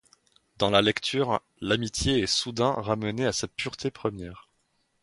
[0.57, 4.49] Dans la lecture, l’amitié est soudain ramenée à sa pureté première.